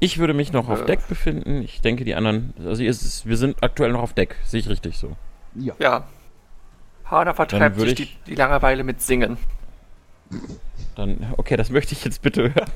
[0.00, 1.62] Ich würde mich noch auf Deck befinden.
[1.62, 2.52] Ich denke, die anderen.
[2.58, 4.34] Also ist, wir sind aktuell noch auf Deck.
[4.44, 5.16] Sehe ich richtig so.
[5.54, 5.74] Ja.
[5.78, 6.08] ja.
[7.04, 9.38] Hana vertreibt sich die, die Langeweile mit Singen.
[10.96, 12.70] Dann, okay, das möchte ich jetzt bitte hören.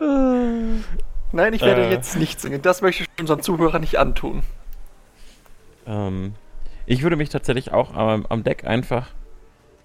[1.30, 1.92] Nein, ich werde äh.
[1.92, 2.60] jetzt nicht singen.
[2.60, 4.42] Das möchte ich unseren Zuhörern nicht antun.
[5.86, 6.34] Ähm,
[6.86, 9.10] ich würde mich tatsächlich auch am, am Deck einfach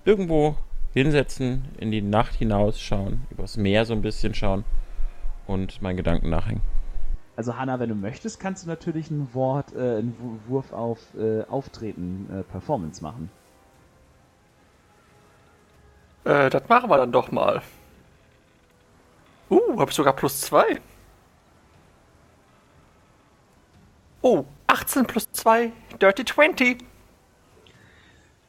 [0.05, 0.55] irgendwo
[0.93, 4.65] hinsetzen, in die Nacht hinausschauen, übers Meer so ein bisschen schauen
[5.47, 6.61] und meinen Gedanken nachhängen.
[7.35, 11.43] Also Hanna, wenn du möchtest, kannst du natürlich ein Wort, äh, einen Wurf auf äh,
[11.43, 13.29] Auftreten, äh, Performance machen.
[16.25, 17.61] Äh, das machen wir dann doch mal.
[19.49, 20.81] Uh, hab ich sogar plus zwei.
[24.21, 26.85] Oh, 18 plus 2, Dirty 20.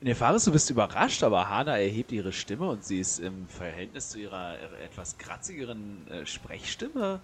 [0.02, 4.18] Nefaris, du bist überrascht, aber Hana erhebt ihre Stimme und sie ist im Verhältnis zu
[4.18, 4.54] ihrer
[4.84, 7.20] etwas kratzigeren äh, Sprechstimme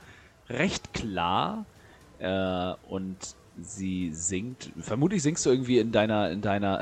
[0.48, 1.66] recht klar
[2.18, 3.16] äh, und
[3.60, 6.80] sie singt, vermutlich singst du irgendwie in deiner, in deiner,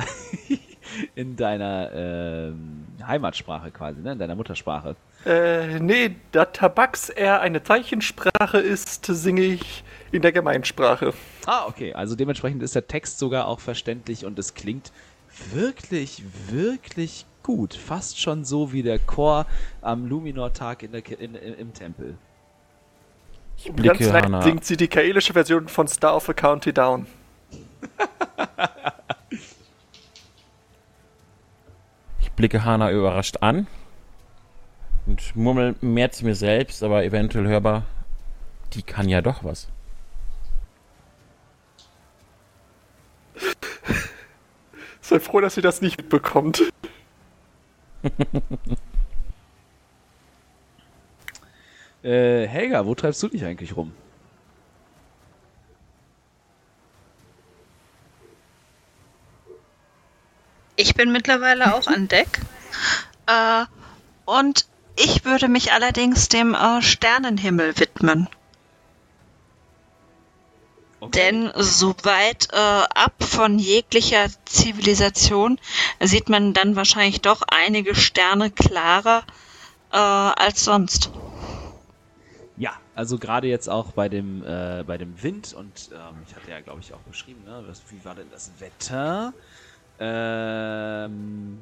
[1.17, 2.53] in deiner äh,
[3.05, 4.13] Heimatsprache quasi, ne?
[4.13, 4.95] in deiner Muttersprache.
[5.27, 11.13] Äh, nee, da Tabaks eher eine Zeichensprache ist, singe ich in der Gemeinsprache.
[11.45, 11.93] Ah, okay.
[11.93, 14.93] Also dementsprechend ist der Text sogar auch verständlich und es klingt
[15.53, 17.75] wirklich, wirklich gut.
[17.75, 19.47] Fast schon so wie der Chor
[19.83, 22.17] am Luminor-Tag in in, im Tempel.
[23.57, 27.07] Ich blicke, Ganz leicht singt sie die kaelische Version von Star of the County Down.
[32.21, 33.67] ich blicke Hana überrascht an
[35.07, 37.85] und murmel mehr zu mir selbst, aber eventuell hörbar,
[38.73, 39.69] die kann ja doch was.
[45.05, 46.63] Sei froh, dass sie das nicht mitbekommt.
[52.03, 53.93] äh, Helga, wo treibst du dich eigentlich rum?
[60.77, 62.41] Ich bin mittlerweile auch an Deck.
[63.27, 63.65] Äh,
[64.27, 68.29] und ich würde mich allerdings dem äh, Sternenhimmel widmen.
[71.05, 71.21] Okay.
[71.21, 75.61] Denn so weit äh, ab von jeglicher Zivilisation
[76.01, 79.23] sieht man dann wahrscheinlich doch einige Sterne klarer
[79.93, 81.11] äh, als sonst.
[82.57, 86.51] Ja, also gerade jetzt auch bei dem, äh, bei dem Wind und ähm, ich hatte
[86.51, 89.35] ja, glaube ich, auch beschrieben, ne, was, wie war denn das Wetter?
[89.99, 91.59] Ähm,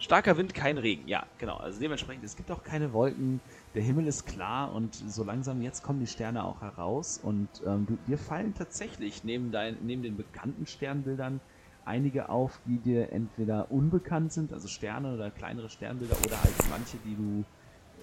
[0.00, 1.06] Starker Wind, kein Regen.
[1.06, 1.58] Ja, genau.
[1.58, 3.40] Also dementsprechend, es gibt auch keine Wolken.
[3.74, 7.20] Der Himmel ist klar und so langsam jetzt kommen die Sterne auch heraus.
[7.22, 11.40] Und ähm, du, dir fallen tatsächlich neben, dein, neben den bekannten Sternbildern
[11.84, 16.96] einige auf, die dir entweder unbekannt sind, also Sterne oder kleinere Sternbilder, oder halt manche,
[17.04, 17.44] die du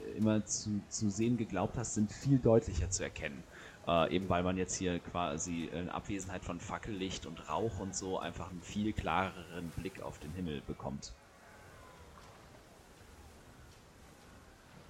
[0.08, 3.44] äh, immer zu, zu sehen geglaubt hast, sind viel deutlicher zu erkennen.
[3.88, 8.20] Äh, eben weil man jetzt hier quasi in Abwesenheit von Fackellicht und Rauch und so
[8.20, 11.14] einfach einen viel klareren Blick auf den Himmel bekommt.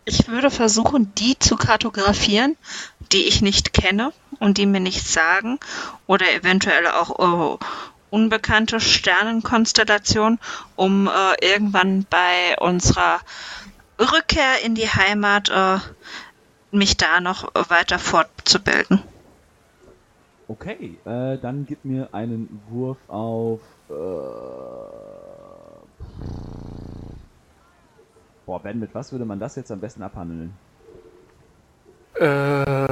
[0.09, 2.55] Ich würde versuchen, die zu kartografieren,
[3.11, 5.59] die ich nicht kenne und die mir nichts sagen
[6.05, 7.65] oder eventuell auch äh,
[8.09, 10.39] unbekannte Sternenkonstellationen,
[10.77, 13.19] um äh, irgendwann bei unserer
[13.99, 15.79] Rückkehr in die Heimat äh,
[16.71, 19.03] mich da noch weiter fortzubilden.
[20.47, 23.59] Okay, äh, dann gib mir einen Wurf auf.
[23.89, 23.93] Äh,
[28.47, 30.53] boah, Ben, mit was würde man das jetzt am besten abhandeln?
[32.15, 32.87] Äh,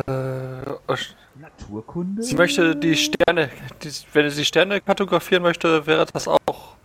[1.39, 2.21] Naturkunde?
[2.21, 3.49] sie möchte die Sterne,
[3.81, 6.75] die, wenn sie die Sterne kartografieren möchte, wäre das auch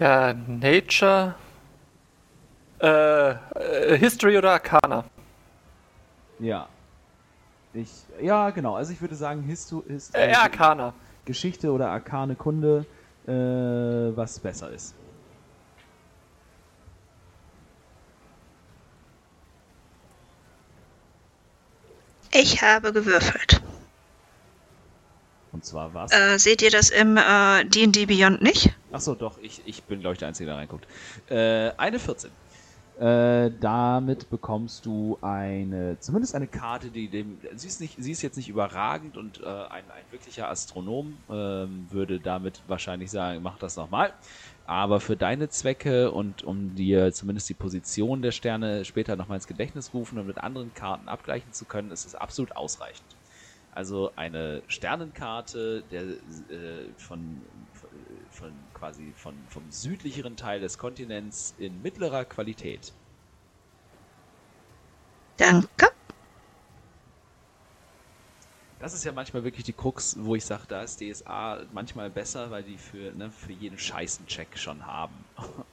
[0.00, 1.34] ja Nature,
[2.80, 5.04] äh, äh, History oder Arcana.
[6.40, 6.66] Ja.
[7.72, 8.74] Ich, ja, genau.
[8.74, 10.94] Also ich würde sagen, Histo, Hist Äh, Arcana.
[11.24, 12.84] Geschichte oder arkane Kunde,
[13.26, 13.32] äh,
[14.16, 14.94] was besser ist.
[22.34, 23.62] Ich habe gewürfelt.
[25.52, 26.12] Und zwar was?
[26.12, 28.74] Äh, seht ihr das im äh, D&D Beyond nicht?
[28.90, 30.84] Achso, doch, ich, ich bin, glaube ich, der Einzige, der reinguckt.
[31.30, 32.30] Äh, eine 14.
[32.98, 38.22] Äh, damit bekommst du eine, zumindest eine Karte, die dem, sie ist, nicht, sie ist
[38.22, 43.58] jetzt nicht überragend und äh, ein, ein wirklicher Astronom ähm, würde damit wahrscheinlich sagen, mach
[43.58, 44.12] das nochmal.
[44.64, 49.46] Aber für deine Zwecke und um dir zumindest die Position der Sterne später nochmal ins
[49.46, 53.18] Gedächtnis rufen und mit anderen Karten abgleichen zu können, ist es absolut ausreichend.
[53.70, 56.04] Also eine Sternenkarte der,
[56.48, 57.44] äh, von,
[58.30, 62.94] von quasi von, vom südlicheren Teil des Kontinents in mittlerer Qualität.
[65.36, 65.93] Danke.
[68.84, 72.50] Das ist ja manchmal wirklich die Krux, wo ich sage, da ist DSA manchmal besser,
[72.50, 75.24] weil die für, ne, für jeden scheißen Check schon haben.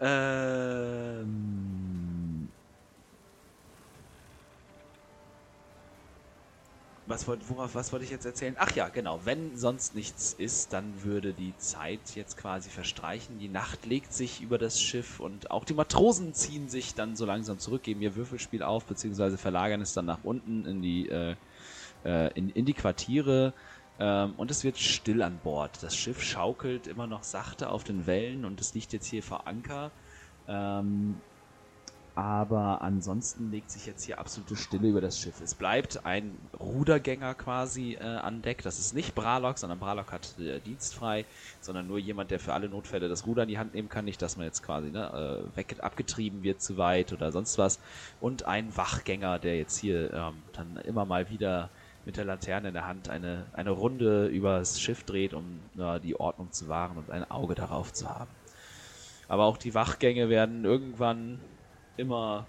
[0.00, 1.79] ähm,
[7.10, 8.56] was wollte worauf, was wollte ich jetzt erzählen?
[8.58, 9.20] Ach ja, genau.
[9.24, 13.38] Wenn sonst nichts ist, dann würde die Zeit jetzt quasi verstreichen.
[13.38, 17.26] Die Nacht legt sich über das Schiff und auch die Matrosen ziehen sich dann so
[17.26, 21.34] langsam zurück, geben ihr Würfelspiel auf, beziehungsweise verlagern es dann nach unten in die, äh,
[22.04, 23.52] äh, in, in die Quartiere.
[23.98, 25.82] Ähm, und es wird still an Bord.
[25.82, 29.46] Das Schiff schaukelt immer noch sachte auf den Wellen und es liegt jetzt hier vor
[29.46, 29.90] Anker.
[30.48, 31.16] Ähm,
[32.20, 35.40] aber ansonsten legt sich jetzt hier absolute Stille über das Schiff.
[35.40, 38.62] Es bleibt ein Rudergänger quasi äh, an Deck.
[38.62, 41.24] Das ist nicht Bralock, sondern Bralock hat äh, dienstfrei,
[41.62, 44.04] sondern nur jemand, der für alle Notfälle das Ruder in die Hand nehmen kann.
[44.04, 47.80] Nicht, dass man jetzt quasi ne, äh, weg abgetrieben wird zu weit oder sonst was.
[48.20, 51.70] Und ein Wachgänger, der jetzt hier ähm, dann immer mal wieder
[52.04, 56.20] mit der Laterne in der Hand eine, eine Runde übers Schiff dreht, um ja, die
[56.20, 58.30] Ordnung zu wahren und ein Auge darauf zu haben.
[59.26, 61.40] Aber auch die Wachgänge werden irgendwann
[61.96, 62.46] immer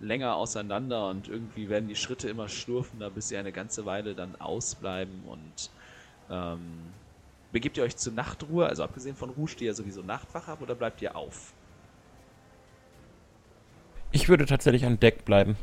[0.00, 4.40] länger auseinander und irgendwie werden die Schritte immer schlurfender, bis sie eine ganze Weile dann
[4.40, 5.70] ausbleiben und
[6.30, 6.92] ähm,
[7.50, 10.74] begebt ihr euch zur Nachtruhe, also abgesehen von Rouge, die ja sowieso Nachtwache habt, oder
[10.74, 11.52] bleibt ihr auf?
[14.12, 15.56] Ich würde tatsächlich an Deck bleiben.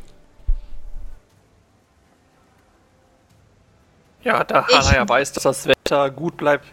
[4.23, 6.65] Ja, da Ich- Hana ja weiß, dass das Wetter gut bleibt,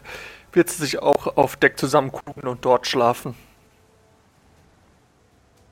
[0.53, 3.35] wird sie sich auch auf Deck zusammenkugeln und dort schlafen.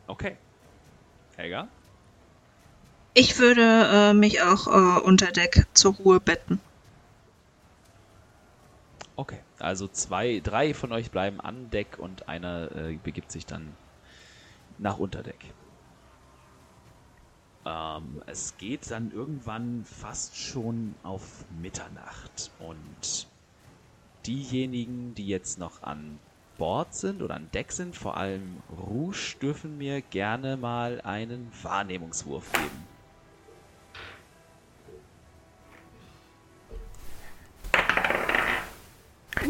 [0.07, 0.37] Okay.
[1.41, 1.69] Helga?
[3.15, 6.61] Ich würde äh, mich auch äh, unter Deck zur Ruhe betten.
[9.17, 9.39] Okay.
[9.59, 13.75] Also zwei, drei von euch bleiben an Deck und einer äh, begibt sich dann
[14.79, 15.45] nach Unterdeck.
[17.67, 23.27] Ähm, es geht dann irgendwann fast schon auf Mitternacht und
[24.27, 26.19] diejenigen, die jetzt noch an
[26.61, 32.53] Bord sind oder an Deck sind, vor allem Rouge, dürfen mir gerne mal einen Wahrnehmungswurf
[32.53, 32.87] geben.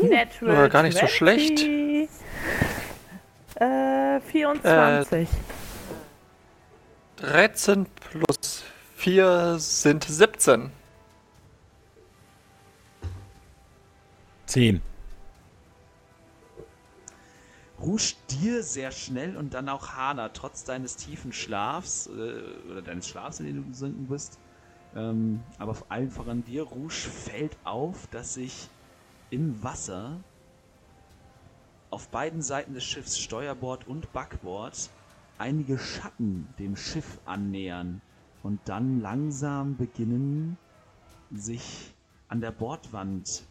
[0.08, 1.10] Natural War gar nicht 20.
[1.10, 1.60] so schlecht.
[3.56, 5.28] Äh, 24.
[5.28, 5.32] Äh,
[7.16, 8.62] 13 plus
[8.94, 10.70] 4 sind 17.
[14.46, 14.89] 10.
[17.80, 23.08] Rusch dir sehr schnell und dann auch Hana, trotz deines tiefen Schlafs äh, oder deines
[23.08, 24.38] Schlafs, in dem du gesunken bist.
[24.94, 28.68] Ähm, aber vor allem voran dir, Rusch, fällt auf, dass sich
[29.30, 30.20] im Wasser
[31.90, 34.90] auf beiden Seiten des Schiffs, Steuerbord und Backbord,
[35.38, 38.02] einige Schatten dem Schiff annähern
[38.42, 40.58] und dann langsam beginnen,
[41.32, 41.94] sich
[42.28, 43.42] an der Bordwand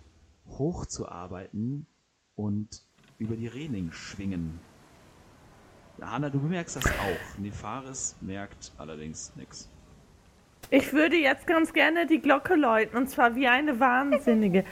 [0.47, 1.85] hochzuarbeiten
[2.35, 2.81] und
[3.19, 4.59] über die Reling schwingen.
[6.01, 7.37] Hanna, du bemerkst das auch.
[7.37, 9.69] Nefaris merkt allerdings nichts.
[10.69, 14.63] Ich würde jetzt ganz gerne die Glocke läuten und zwar wie eine Wahnsinnige.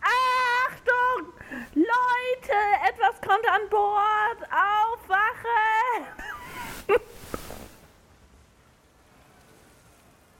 [0.00, 1.32] Achtung!
[1.74, 2.56] Leute,
[2.88, 4.48] etwas kommt an Bord!
[4.50, 5.48] Aufwache!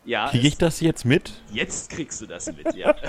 [0.04, 1.40] Ja, Kriege ich das jetzt mit?
[1.52, 2.94] jetzt kriegst du das mit, ja.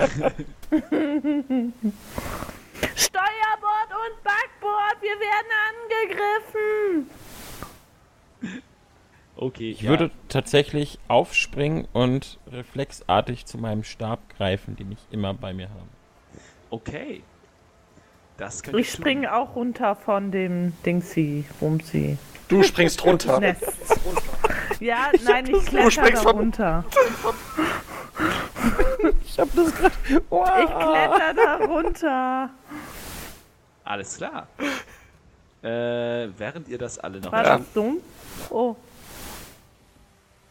[2.96, 5.50] Steuerbord und Backbord, wir werden
[7.00, 7.10] angegriffen!
[9.36, 9.90] Okay, Ich ja.
[9.90, 15.88] würde tatsächlich aufspringen und reflexartig zu meinem Stab greifen, den ich immer bei mir habe.
[16.70, 17.22] Okay.
[18.36, 22.18] Das könnte Ich springe auch runter von dem Dingsy, Rumsi.
[22.48, 23.40] Du springst runter.
[24.80, 26.84] Ja, nein, ich Du kletter springst da runter.
[29.32, 29.94] Ich hab das gerade.
[30.08, 32.50] Ich kletter da runter.
[33.84, 34.46] Alles klar.
[35.62, 37.32] Äh, während ihr das alle noch.
[37.32, 37.58] War Ja.
[37.58, 37.98] das dumm?
[38.50, 38.76] Oh,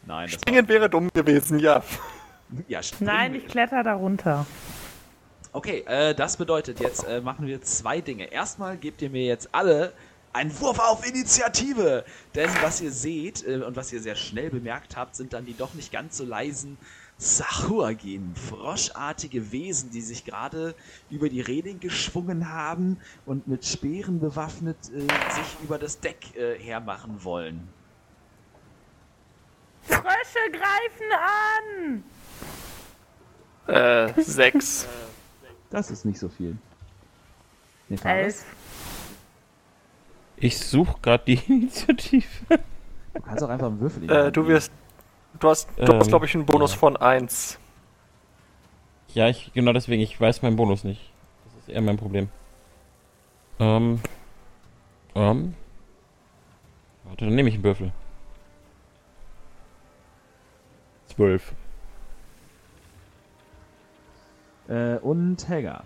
[0.04, 1.82] Nein, das war, Springen wäre dumm gewesen, ja.
[2.66, 4.46] ja, springen nein, ich kletter da runter.
[5.52, 8.24] Okay, äh, das bedeutet, jetzt äh, machen wir zwei Dinge.
[8.32, 9.92] Erstmal gebt ihr mir jetzt alle
[10.32, 12.04] einen Wurf auf Initiative.
[12.34, 15.56] Denn was ihr seht äh, und was ihr sehr schnell bemerkt habt, sind dann die
[15.56, 16.78] doch nicht ganz so leisen
[17.22, 20.74] Sahuagin, froschartige Wesen, die sich gerade
[21.08, 26.58] über die Reling geschwungen haben und mit Speeren bewaffnet äh, sich über das Deck äh,
[26.58, 27.68] hermachen wollen.
[29.82, 32.02] Frösche greifen
[33.68, 33.72] an!
[33.72, 34.88] Äh, sechs.
[35.70, 36.56] Das ist nicht so viel.
[37.88, 38.44] Nee, Elf.
[40.34, 42.26] Ich suche gerade die Initiative.
[43.14, 44.72] Du kannst auch einfach einen Würfel in die Äh, du wirst.
[45.42, 46.78] Du hast, du Ähm, hast glaube ich, einen Bonus ja.
[46.78, 47.58] von eins.
[49.12, 51.10] Ja, ich, genau deswegen, ich weiß meinen Bonus nicht.
[51.44, 52.28] Das ist eher mein Problem.
[53.58, 54.00] Ähm.
[55.16, 55.54] Ähm.
[57.04, 57.92] Warte, dann nehme ich einen Würfel.
[61.08, 61.52] Zwölf.
[64.68, 65.82] Äh, und Helga.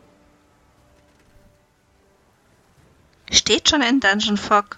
[3.32, 4.76] Steht schon in Dungeon Fog.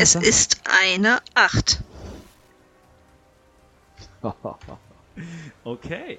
[0.00, 1.82] Es das- ist eine 8.
[5.64, 6.18] okay.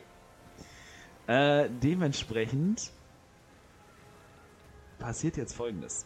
[1.27, 2.91] Äh, dementsprechend
[4.99, 6.05] passiert jetzt folgendes.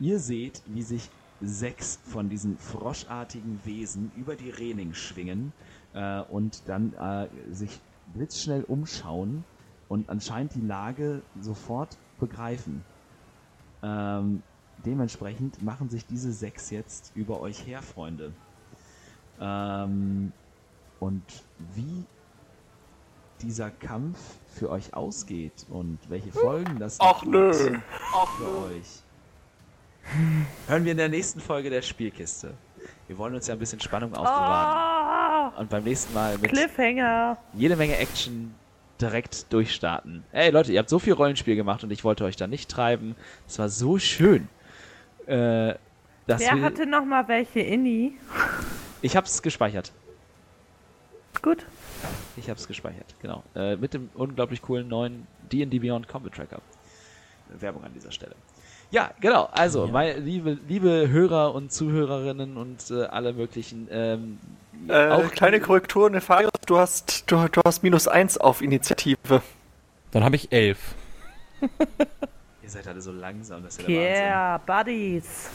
[0.00, 1.08] Ihr seht, wie sich
[1.40, 5.52] sechs von diesen froschartigen Wesen über die Reling schwingen
[5.94, 7.80] äh, und dann äh, sich
[8.14, 9.44] blitzschnell umschauen
[9.88, 12.84] und anscheinend die Lage sofort begreifen.
[13.82, 14.42] Ähm,
[14.84, 18.32] dementsprechend machen sich diese sechs jetzt über euch her, Freunde.
[19.40, 20.32] Ähm,
[21.00, 21.22] und
[21.74, 22.04] wie
[23.42, 24.18] dieser Kampf
[24.54, 27.52] für euch ausgeht und welche Folgen das Ach nö.
[27.52, 27.70] für
[28.66, 29.02] euch,
[30.66, 32.54] hören wir in der nächsten Folge der Spielkiste.
[33.06, 37.36] Wir wollen uns ja ein bisschen Spannung aufbewahren Oh, und beim nächsten Mal mit Cliffhanger.
[37.54, 38.54] jede Menge Action
[39.00, 40.24] direkt durchstarten.
[40.32, 43.14] Ey Leute, ihr habt so viel Rollenspiel gemacht und ich wollte euch da nicht treiben.
[43.46, 44.48] Es war so schön.
[45.26, 45.74] Äh,
[46.26, 48.18] Wer hatte noch mal welche Inni?
[49.00, 49.92] ich hab's gespeichert.
[51.42, 51.66] Gut.
[52.36, 53.42] Ich hab's gespeichert, genau.
[53.54, 56.60] Äh, mit dem unglaublich coolen neuen D&D Beyond Combat Tracker.
[57.58, 58.34] Werbung an dieser Stelle.
[58.90, 59.48] Ja, genau.
[59.52, 63.88] Also, meine liebe, liebe Hörer und Zuhörerinnen und äh, alle möglichen.
[63.90, 64.38] Ähm,
[64.88, 69.42] Äh, auch kleine Korrektur, Nefarius, du hast, du, du hast minus eins auf Initiative.
[70.12, 70.94] Dann habe ich elf.
[72.62, 73.98] Ihr seid alle so langsam, dass ihr Wahnsinn.
[73.98, 75.50] Yeah, Buddies.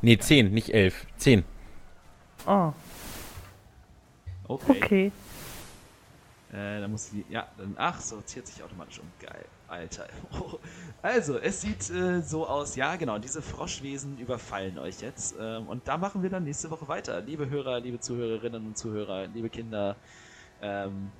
[0.00, 1.06] Nee, zehn, nicht elf.
[1.16, 1.44] Zehn.
[2.46, 2.72] Oh,
[4.48, 4.80] Okay.
[4.82, 5.12] okay.
[6.52, 7.24] Äh, dann muss die.
[7.28, 7.74] Ja, dann.
[7.76, 9.06] Ach, sortiert sich automatisch um.
[9.20, 9.44] Geil.
[9.68, 10.06] Alter.
[11.02, 12.74] Also, es sieht äh, so aus.
[12.74, 13.18] Ja, genau.
[13.18, 15.36] Diese Froschwesen überfallen euch jetzt.
[15.40, 17.20] Ähm, und da machen wir dann nächste Woche weiter.
[17.20, 19.94] Liebe Hörer, liebe Zuhörerinnen und Zuhörer, liebe Kinder.
[20.60, 21.10] Ähm,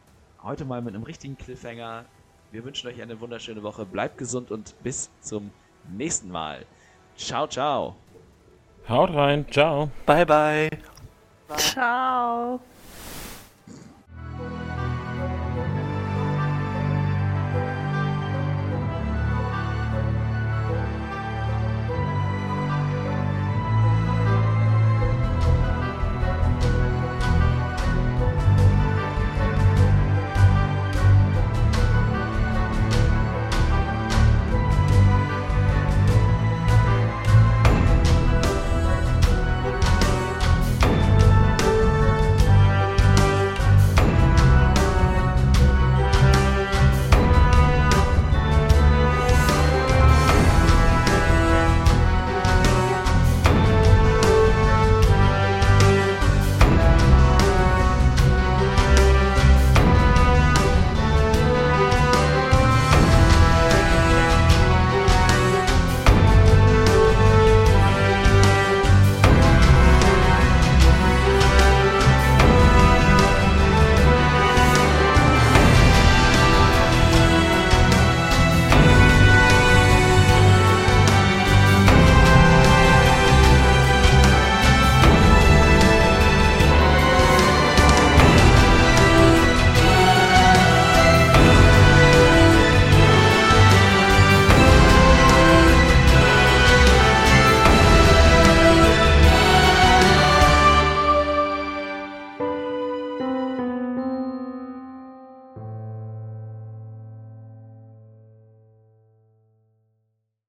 [0.43, 2.05] heute mal mit einem richtigen Cliffhanger.
[2.51, 3.85] Wir wünschen euch eine wunderschöne Woche.
[3.85, 5.51] Bleibt gesund und bis zum
[5.89, 6.65] nächsten Mal.
[7.17, 7.95] Ciao, ciao.
[8.89, 9.47] Haut rein.
[9.51, 9.91] Ciao.
[10.05, 10.71] Bye, bye.
[11.57, 12.61] Ciao.